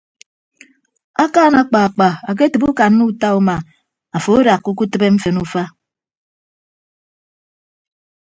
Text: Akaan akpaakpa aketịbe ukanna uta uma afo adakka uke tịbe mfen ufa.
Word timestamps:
Akaan 1.23 1.53
akpaakpa 1.61 2.07
aketịbe 2.29 2.65
ukanna 2.71 3.03
uta 3.11 3.27
uma 3.39 3.55
afo 4.15 4.29
adakka 4.39 4.67
uke 4.73 4.85
tịbe 4.91 5.07
mfen 5.15 5.37
ufa. 5.43 5.63